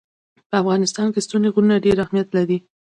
[0.49, 2.57] په افغانستان کې ستوني غرونه ډېر اهمیت لري.